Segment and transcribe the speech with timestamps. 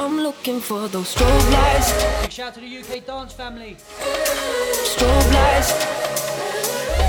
[0.00, 1.92] I'm looking for those strobe lights.
[2.22, 3.76] Big shout out to the UK dance family.
[4.88, 5.68] Strobe lights.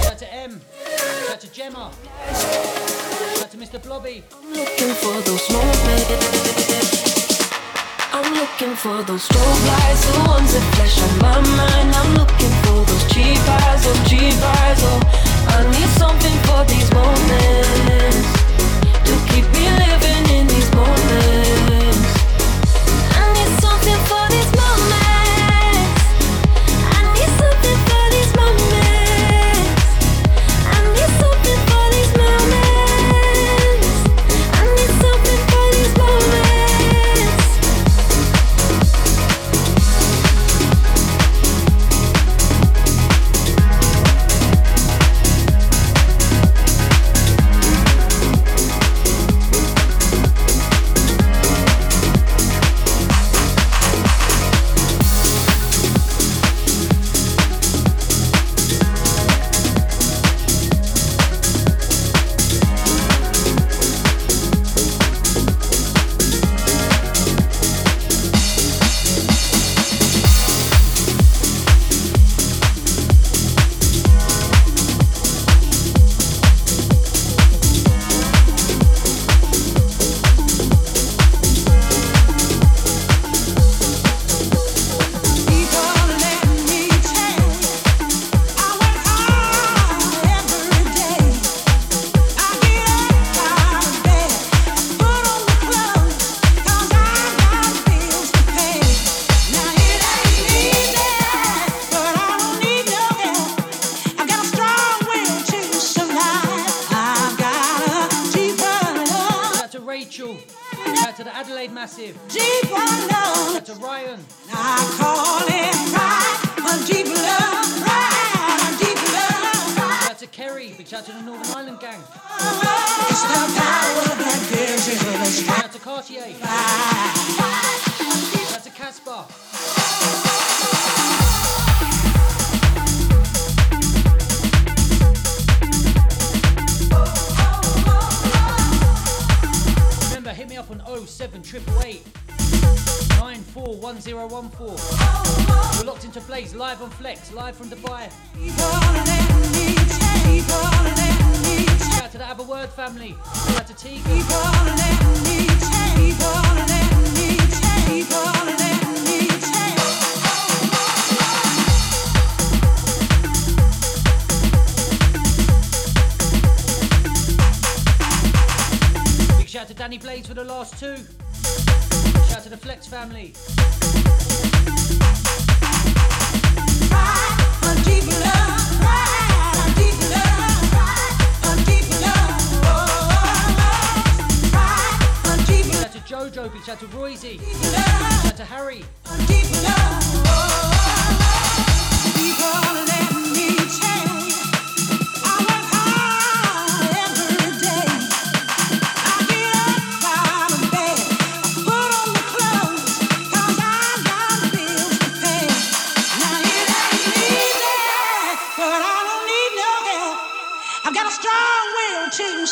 [0.04, 0.60] Shout out to M.
[0.98, 1.92] Shout out to Gemma.
[2.36, 3.82] Shout out to Mr.
[3.82, 4.26] Blobby.
[4.34, 6.06] I'm looking for those moments.
[8.12, 11.96] I'm looking for those strobe lights, the ones that flash on my mind.
[11.96, 15.00] I'm looking for those cheap eyes, oh cheap eyes, oh.
[15.48, 18.28] I need something for these moments
[19.08, 20.01] to keep me living.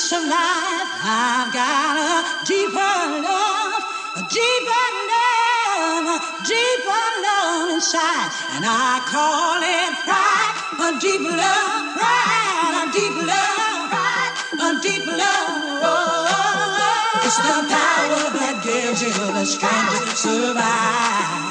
[0.10, 0.90] Survive.
[1.06, 3.84] I've got a deeper love,
[4.18, 10.56] a deeper love, a deeper love inside, and I call it pride.
[10.80, 15.84] A deep love, pride, a deep love, pride, a deep love.
[15.84, 21.50] Oh, it's the power that gives you the strength to survive.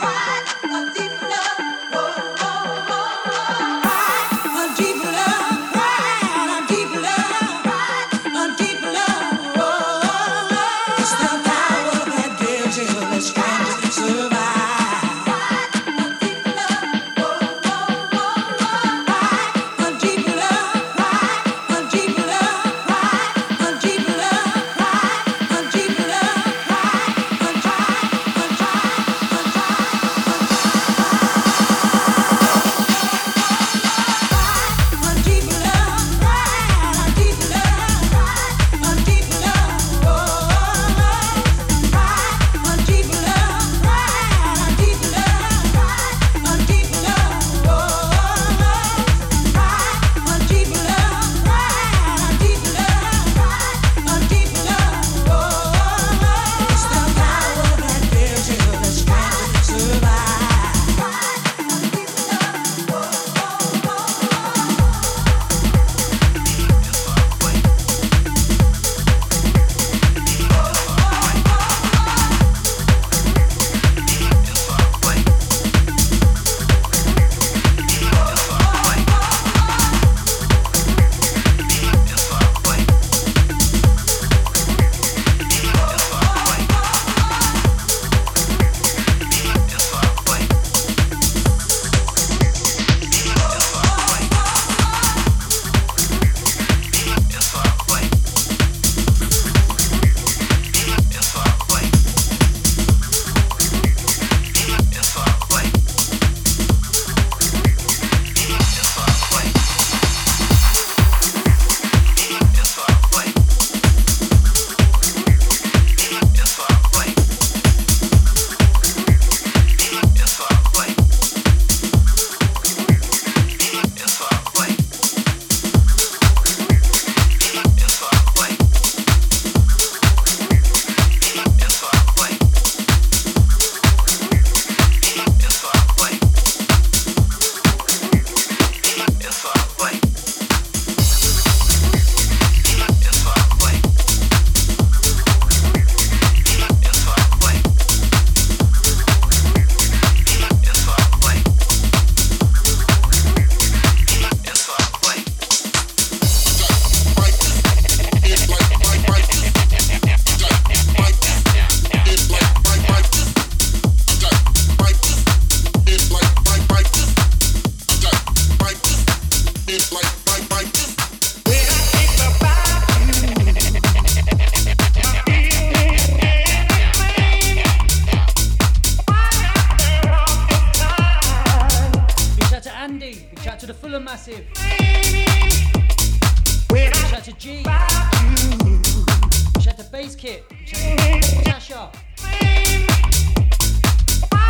[189.99, 190.49] bass kit.
[190.49, 191.93] Tasha.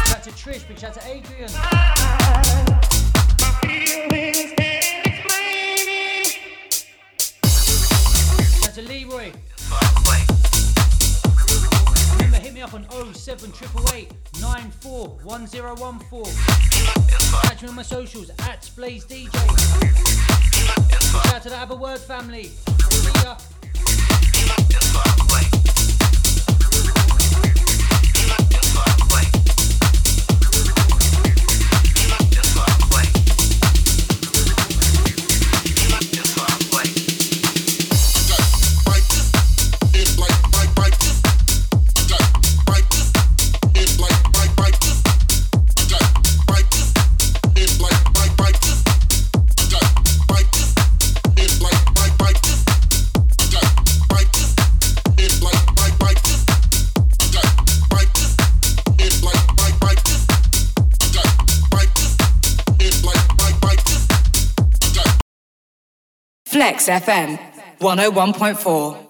[0.06, 0.68] Shout to Trish.
[0.68, 1.48] Big shout to Adrian.
[8.60, 9.32] Shout to Leroy.
[12.12, 14.12] Remember, hit me up on 07888
[17.42, 19.32] Catch me on my socials at Blaise DJ.
[21.10, 22.44] Shout out to the Aberword family.
[22.90, 23.57] See ya.
[66.88, 67.38] FM
[67.80, 69.07] 101.4.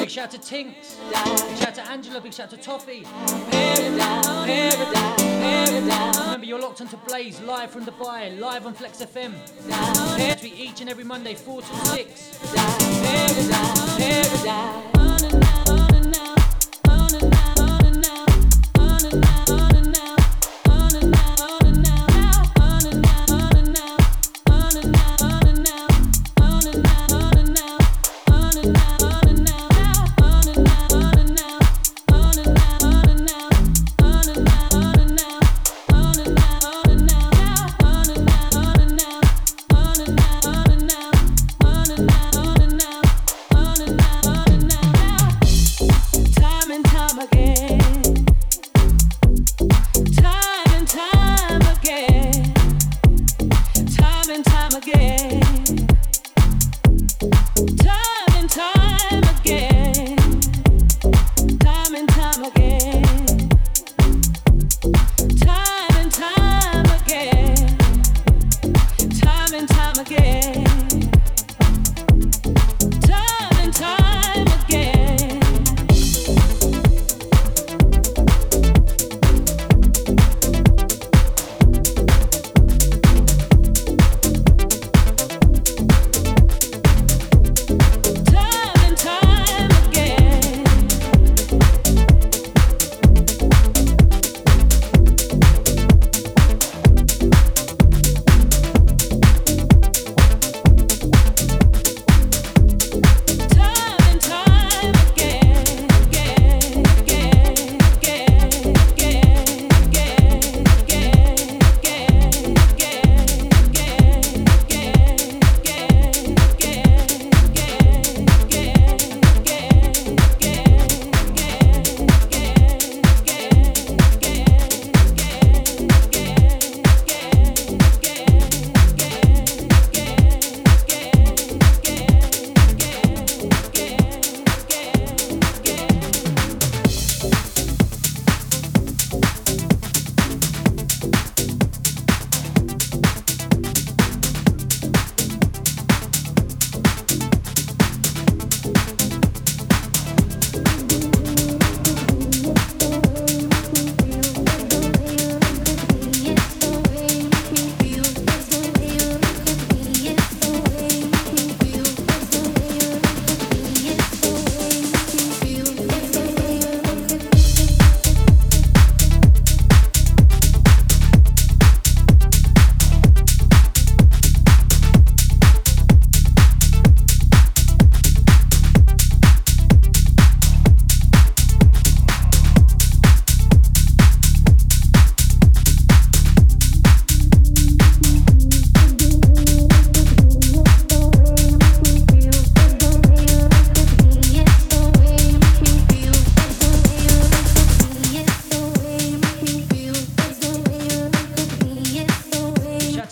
[0.00, 3.06] Big shout to Tinks, big shout to Angela, big shout to Toffee.
[6.30, 9.34] Remember, you're locked onto Blaise live from Dubai, live on Flex FM.
[9.68, 10.44] Paradise.
[10.44, 12.40] Each and every Monday, 4 to 6.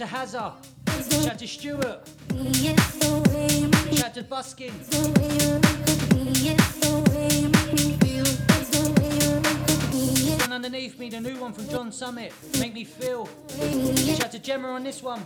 [0.09, 0.55] Hazza.
[1.23, 2.09] Shout to Stuart.
[3.95, 4.73] Shout to Buskin.
[10.41, 12.33] One underneath me, the new one from John Summit.
[12.59, 13.29] Make me feel.
[14.17, 15.23] Shout to Gemma on this one.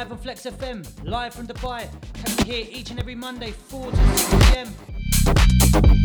[0.00, 1.86] live on Flex FM, live from Dubai.
[2.24, 5.99] Come here each and every Monday, 4 to 6 p.m.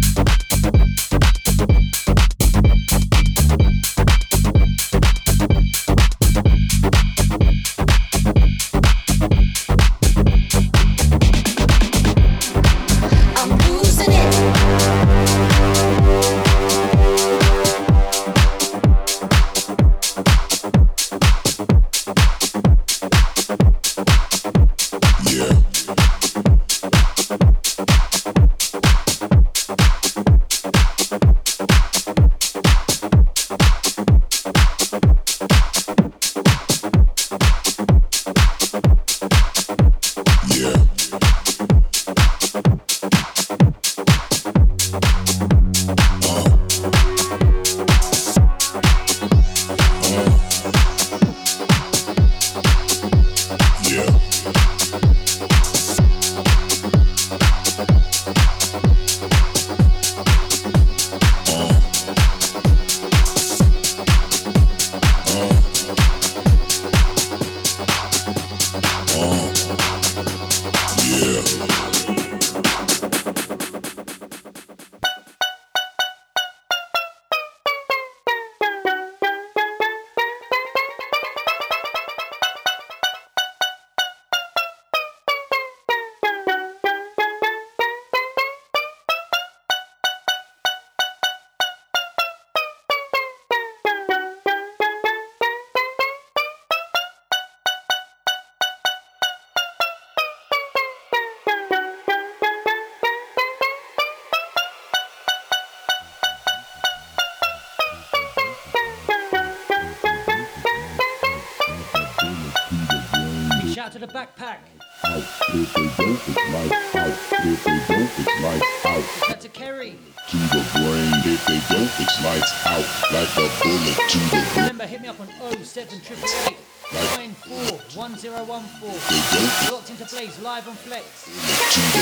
[130.26, 131.26] Blaise, live on Flex.
[131.26, 132.02] To the,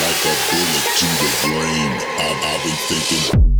[0.00, 1.92] like a bullet to the brain.
[2.18, 3.59] I've, I've been thinking.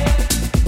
[0.00, 0.59] yeah.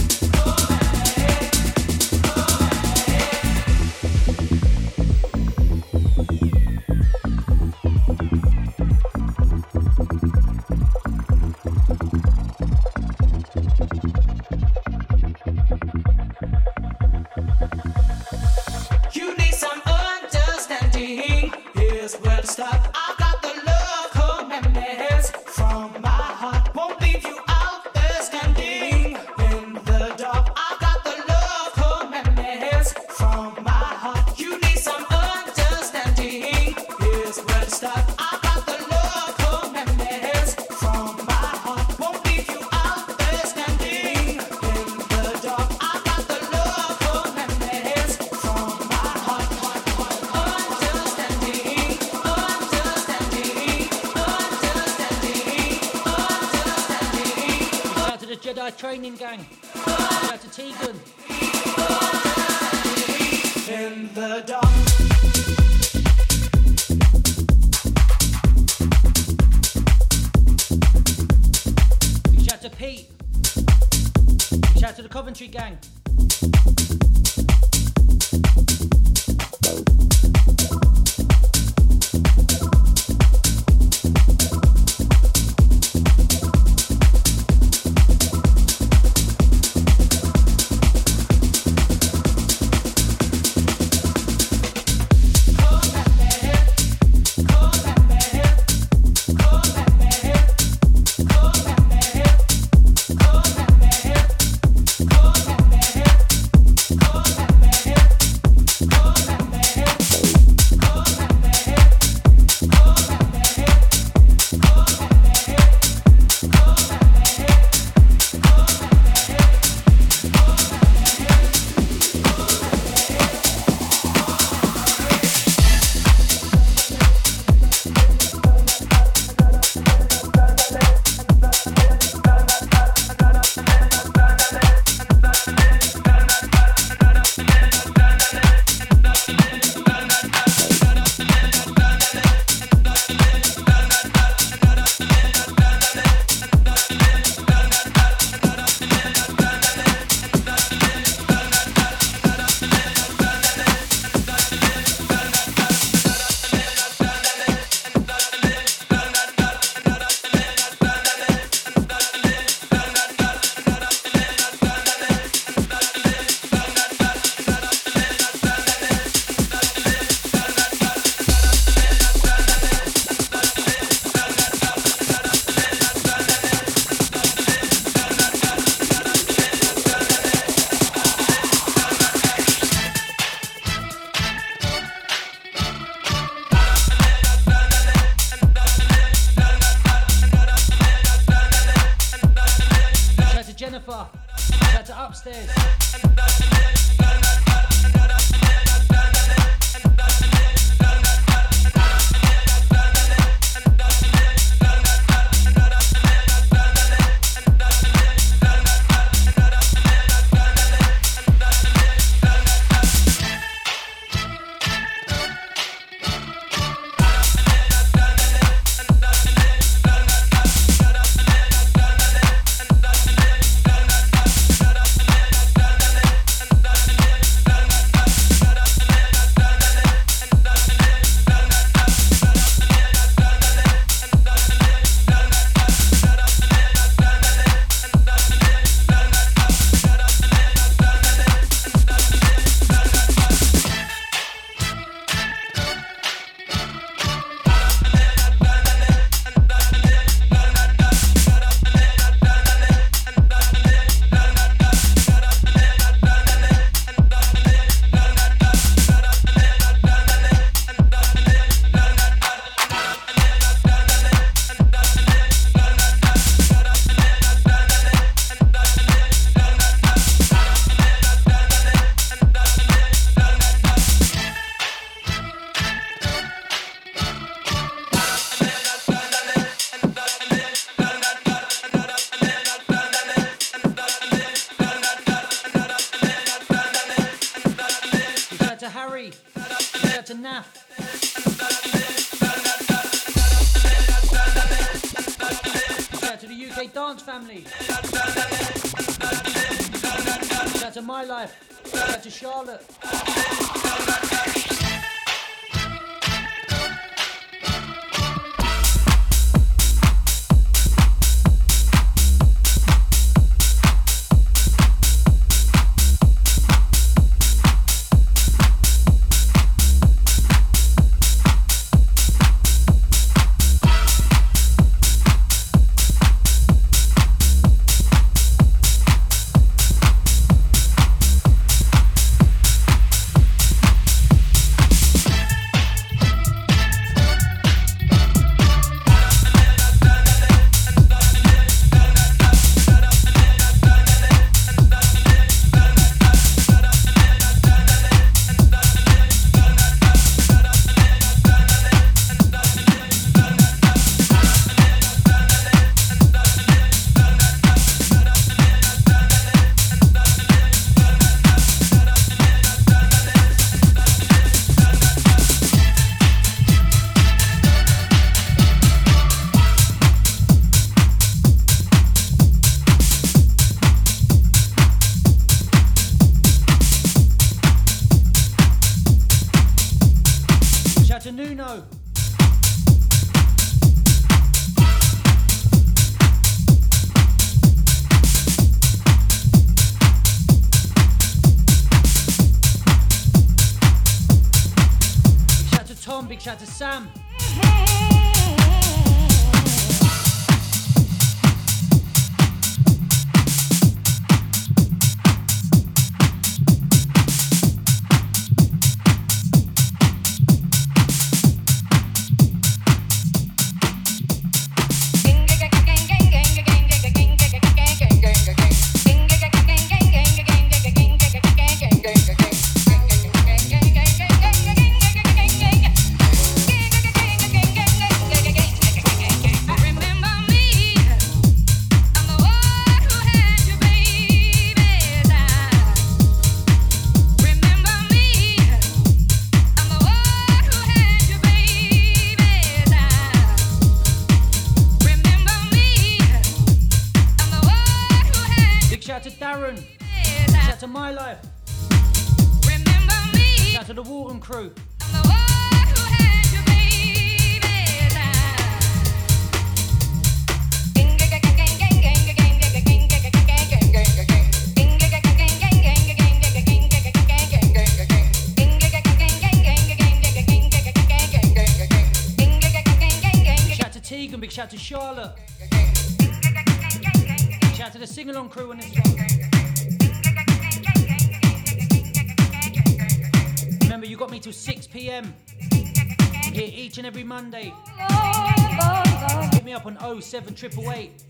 [490.33, 491.05] 888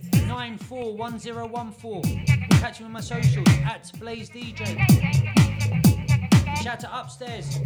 [2.60, 4.76] Catch me on my socials at Blaise DJ.
[6.62, 7.60] Shout out upstairs.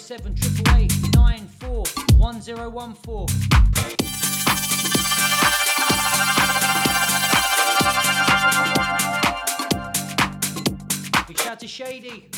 [0.00, 0.90] 007 888
[11.28, 12.28] Big shout to Shady.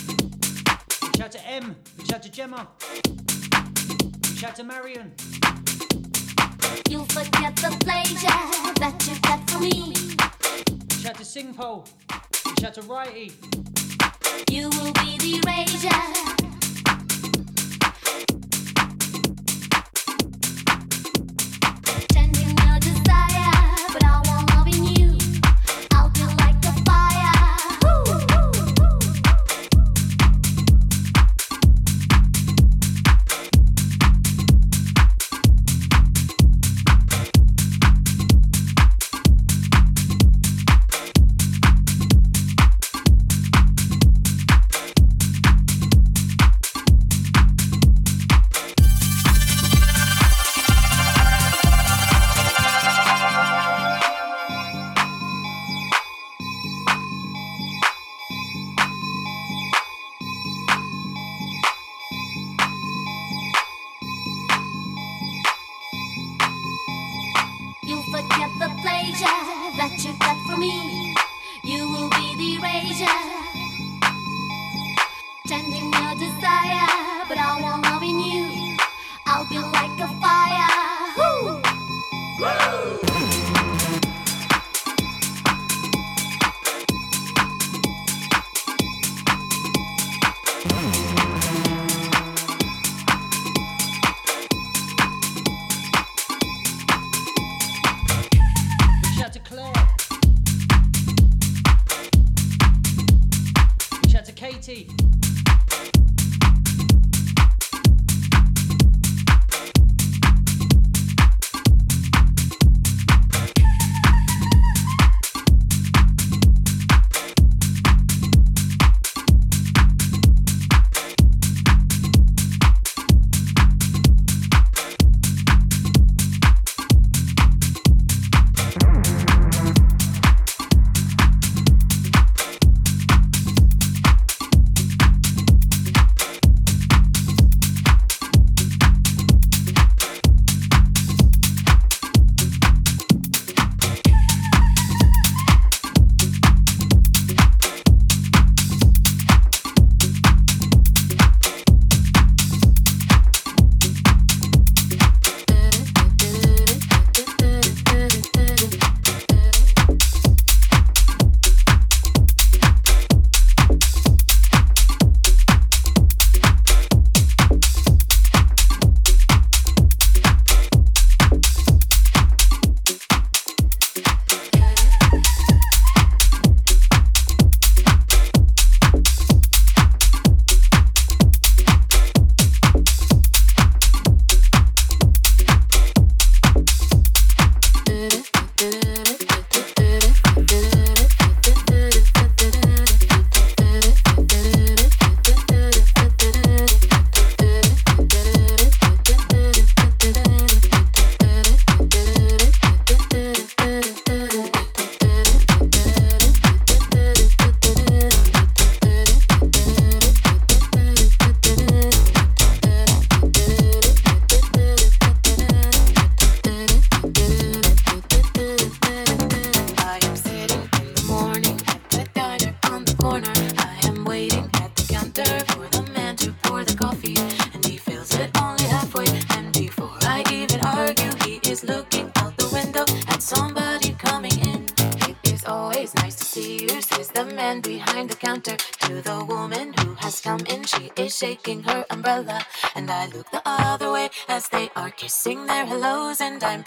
[1.01, 1.77] Big shout to M.
[1.97, 2.69] Big shout to Gemma.
[3.05, 5.13] Big shout to Marion.
[6.91, 8.41] You forget the pleasure
[8.81, 9.95] that you got for me.
[10.89, 11.87] Big shout to Singpo.
[12.45, 13.33] Big shout to Righty.
[14.51, 16.22] You will be the razor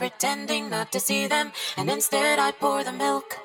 [0.06, 3.40] pretending not to see them, and instead I pour the milk.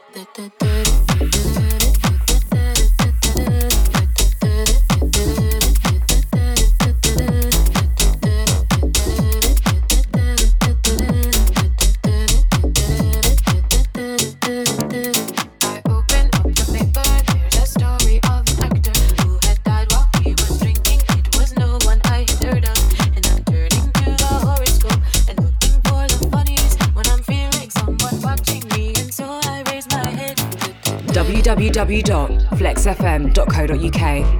[31.91, 34.39] www.flexfm.co.uk.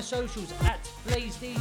[0.00, 1.60] my socials at Blaise DJ.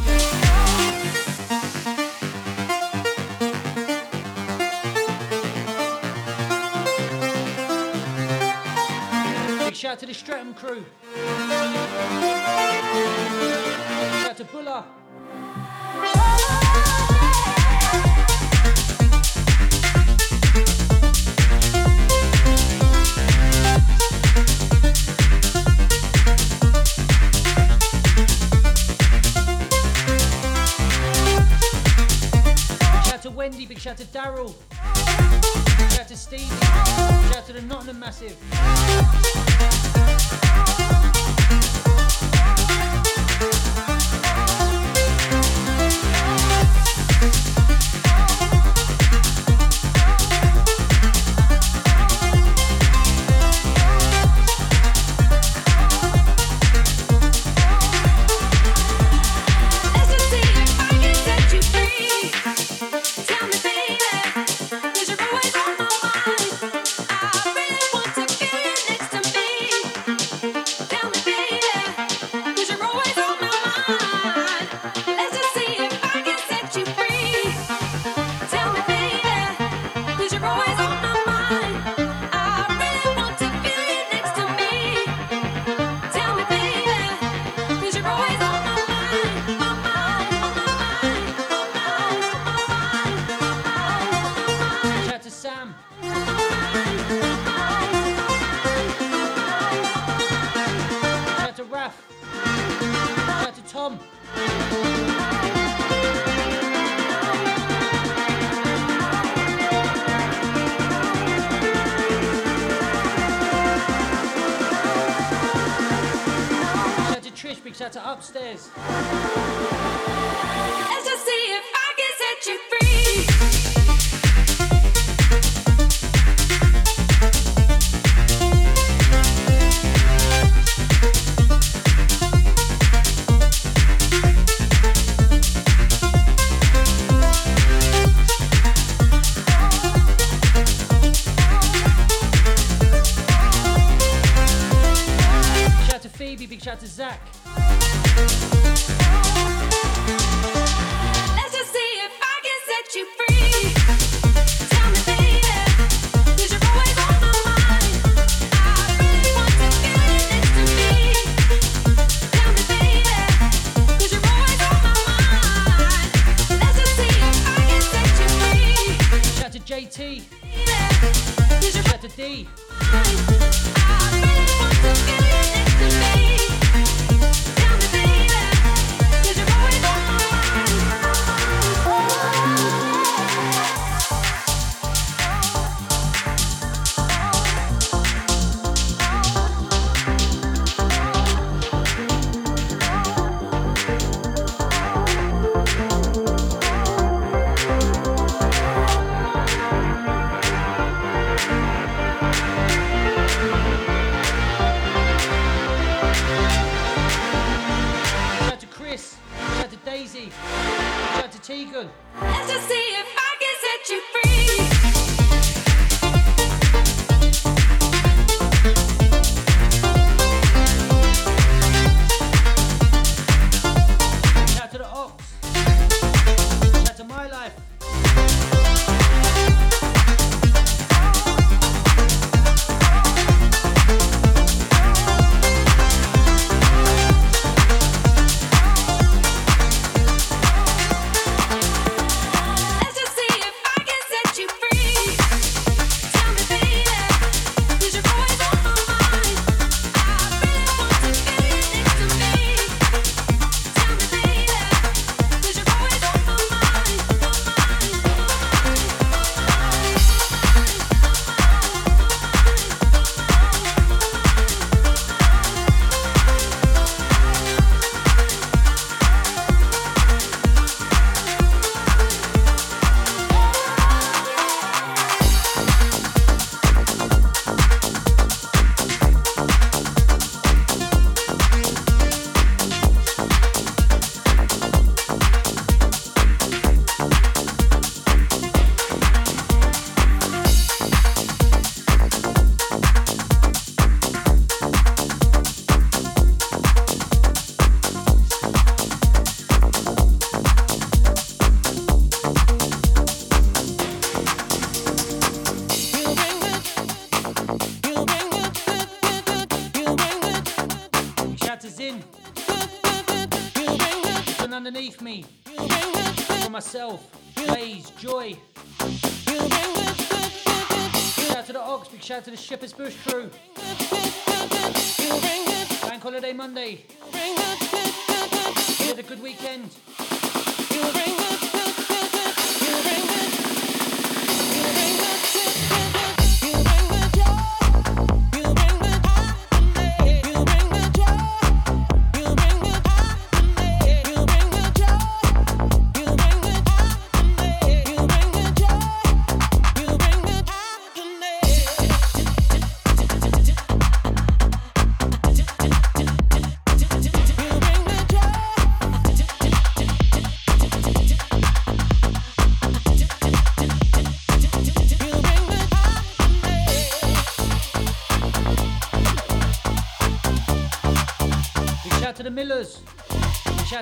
[9.73, 10.85] shout out to the Stratum crew.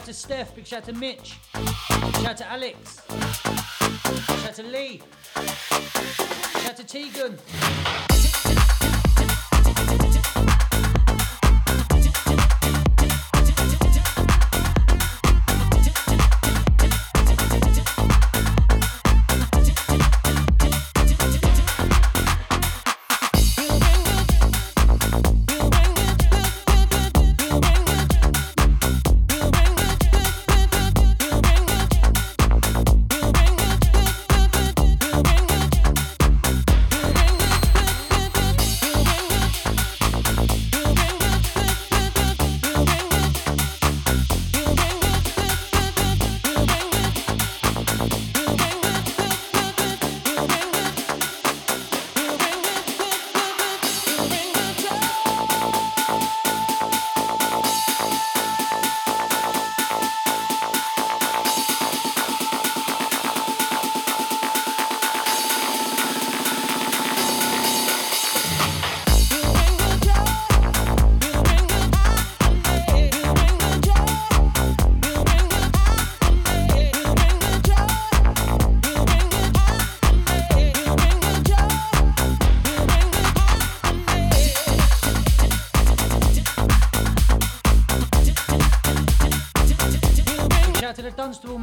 [0.08, 5.02] to Steph, big shout to Mitch, shout out to Alex, shout out to Lee,
[6.54, 8.17] shout out to Tegan.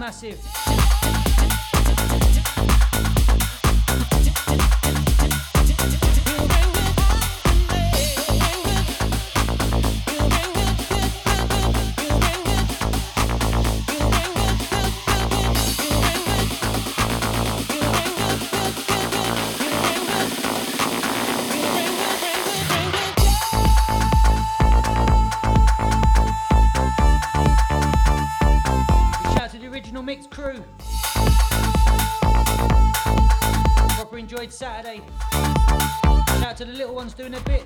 [0.04, 0.63] massive.
[37.04, 37.63] one's doing a bit.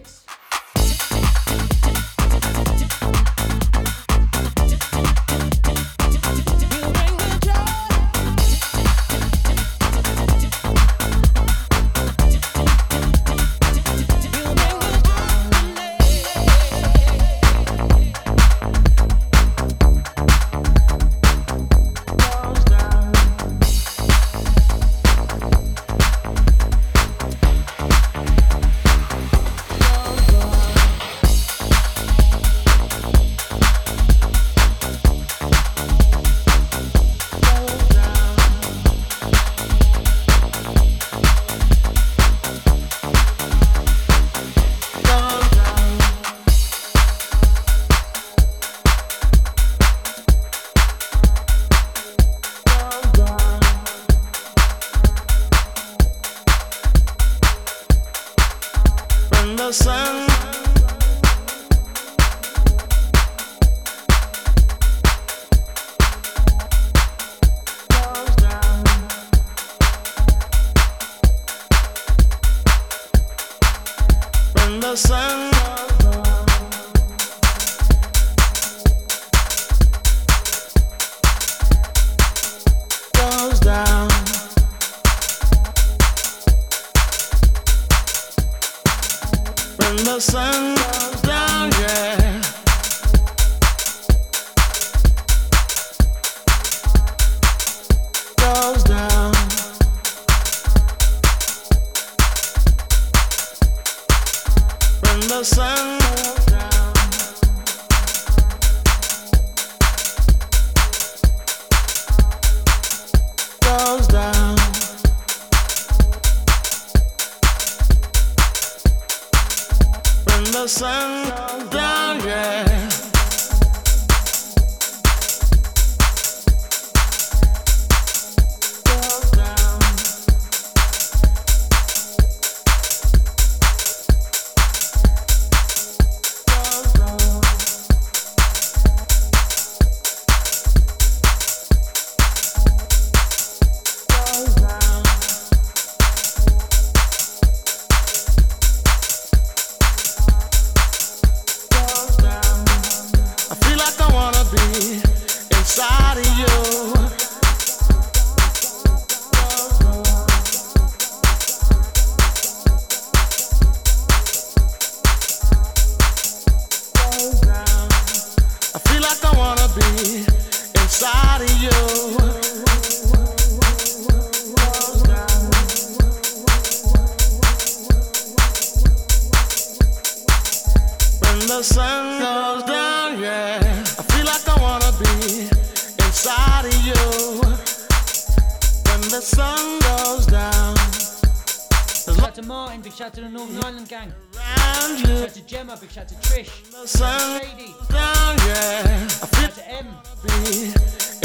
[200.23, 200.73] Be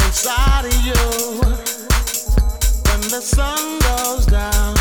[0.04, 0.94] inside of you
[2.86, 4.74] when the sun goes down.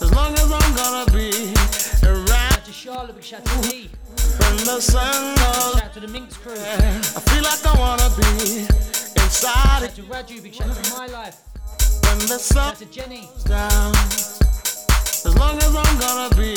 [0.00, 1.52] As long as I'm gonna be
[2.06, 3.90] around Shout to Charlotte, big shout to Lee.
[4.38, 6.54] when the sun goes Shout to the Minx crew.
[6.54, 8.60] I feel like I wanna be
[9.20, 11.40] inside Shout to Raju, big shout to My Life.
[12.04, 13.28] when the sun Shout to Jenny.
[13.34, 13.92] goes down.
[15.26, 16.54] As long as I'm gonna be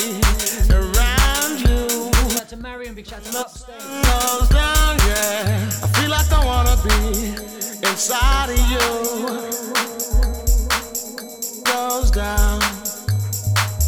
[0.72, 1.91] around you.
[2.52, 3.80] To Marion, big shout to Upstate.
[3.80, 5.70] goes down, yeah.
[5.82, 7.30] I feel like I wanna be
[7.88, 8.88] inside of you.
[11.64, 12.62] Goes down.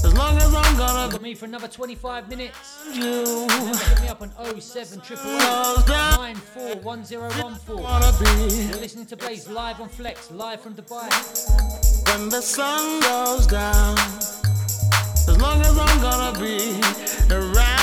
[0.08, 2.80] As long as I'm gonna Got me for another 25 minutes.
[2.94, 3.50] you.
[3.50, 4.32] Hit me up on
[4.62, 6.38] 07 Goes down.
[6.56, 7.84] 941014.
[7.84, 11.10] Wanna be You're listening to Blaise live on Flex, live from Dubai.
[12.08, 13.98] when the sun goes down.
[15.28, 16.80] As long as I'm gonna be
[17.30, 17.83] around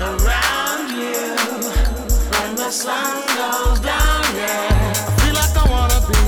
[0.00, 1.36] around you.
[2.32, 4.92] When the sun goes down, yeah.
[4.96, 6.24] I feel like I wanna be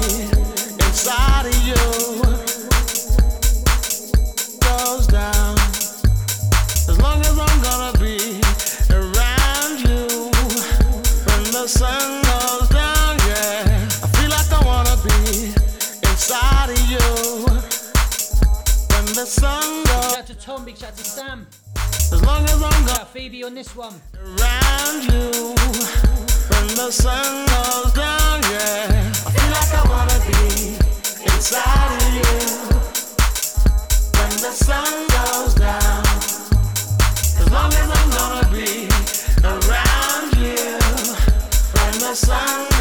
[0.85, 1.85] inside of you.
[4.61, 5.57] Goes down.
[6.90, 8.40] As long as I'm gonna be
[8.93, 10.31] around you.
[11.28, 13.89] When the sun goes down, yeah.
[14.05, 15.55] I feel like I wanna be
[16.11, 17.09] inside of you.
[18.93, 21.47] When the sun goes Shout Tom, big shout to Sam.
[22.12, 22.52] as long as
[22.98, 23.94] out Phoebe on this one.
[24.16, 25.55] around you.
[26.51, 29.12] When the sun goes down, yeah.
[29.27, 30.77] I feel like I wanna be
[31.32, 32.32] inside of you.
[34.19, 36.02] When the sun goes down,
[37.40, 38.89] as long as I'm gonna be
[39.44, 40.78] around you.
[41.74, 42.72] When the sun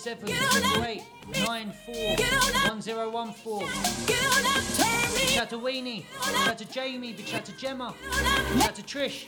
[0.00, 1.02] 7 228
[1.34, 3.68] 94 1014.
[5.28, 6.04] Shout to Weenie,
[6.46, 7.94] shout to Jamie, big shout to Gemma,
[8.60, 9.26] shout to Trish.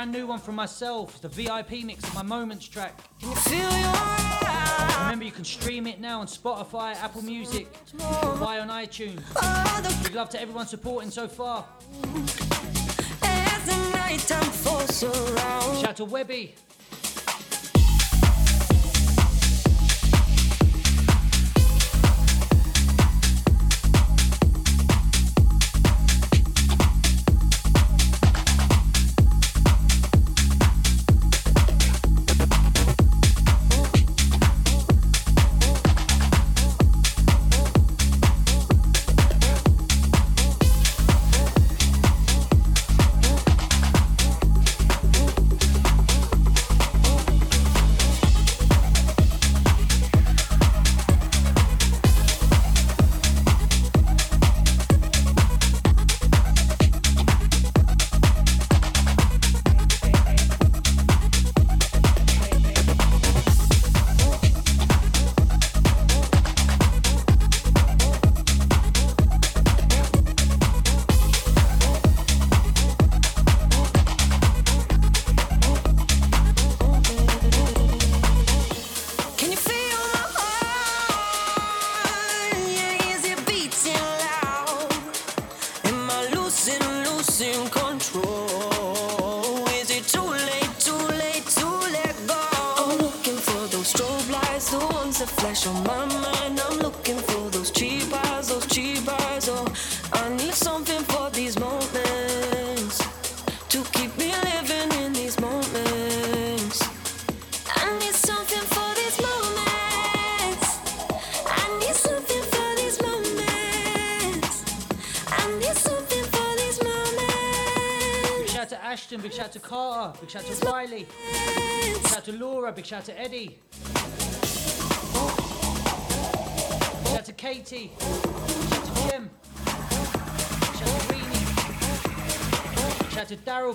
[0.00, 2.98] brand new one from myself, the VIP mix, of my moments track.
[5.02, 9.20] Remember, you can stream it now on Spotify, Apple Music, buy on iTunes.
[10.02, 11.66] Big love to everyone supporting so far.
[15.76, 16.54] Shout out to Webby.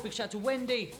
[0.06, 0.91] big shout to Wendy.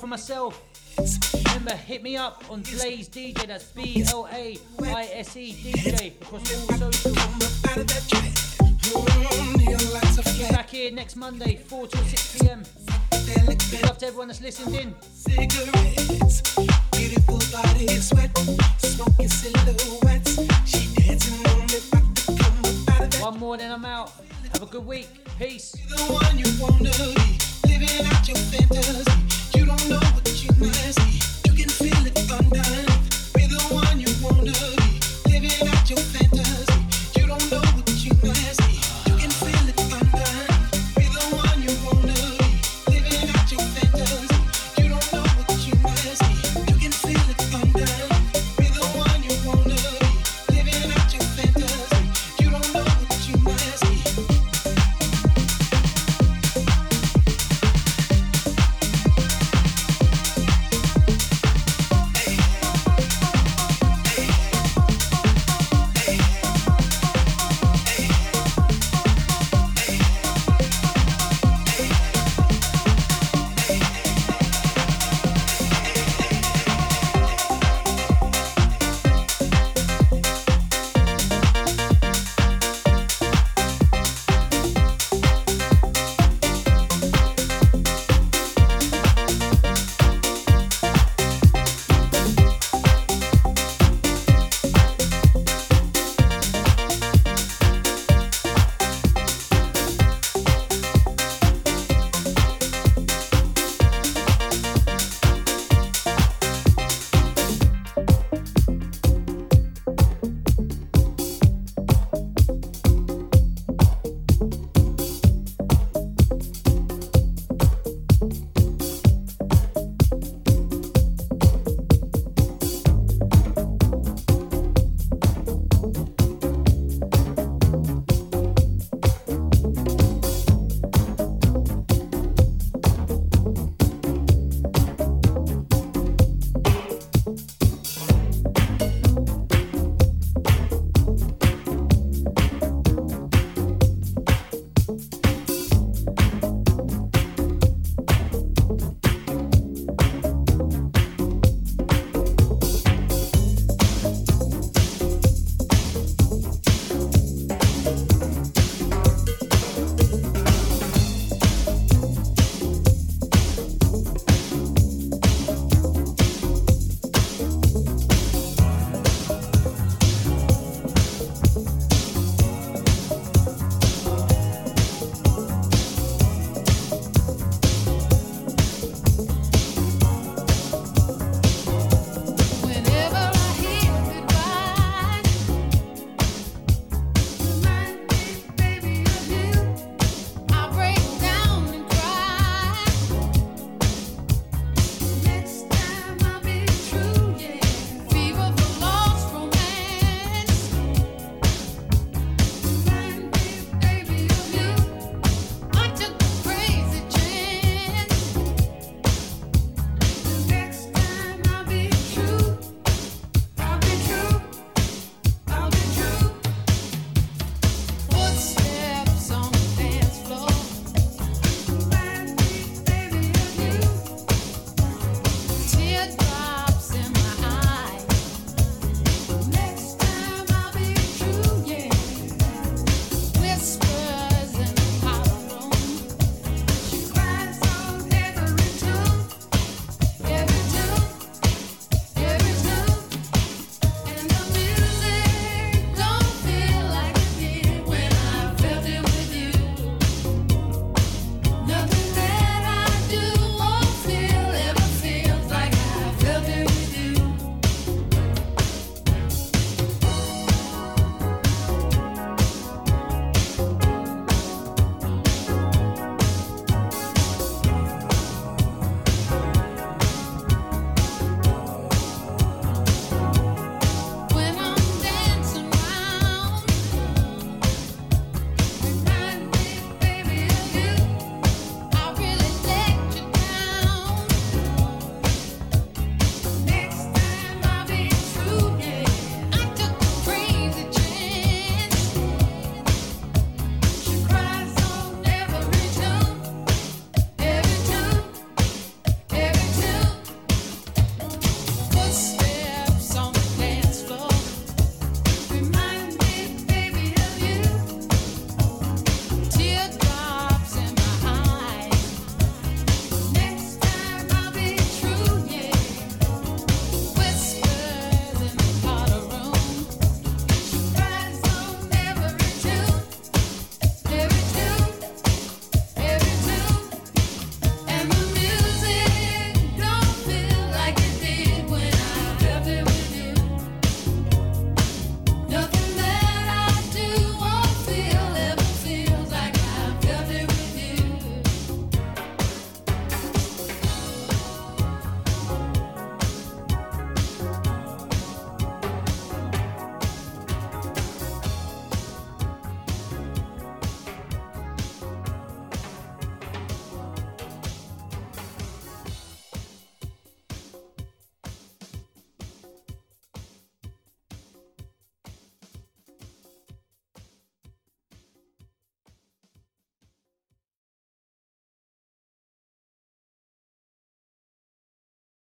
[0.00, 0.62] For myself.
[1.48, 3.46] Remember, hit me up on Blaise DJ.
[3.46, 7.60] That's B L A I S E DJ across all socials.
[10.50, 12.62] Back here next Monday, 4 till 6 pm.
[13.70, 14.94] Big love to everyone that's listened in.
[15.02, 16.40] Cigarettes,
[16.92, 18.36] beautiful body sweat,
[18.78, 20.36] smoking silhouettes.
[20.64, 23.20] She dancing on me, about to come up out of that.
[23.20, 24.12] One more, then I'm out.
[24.54, 25.08] Have a good week.
[25.38, 25.76] Peace
[35.90, 36.49] your fantasy.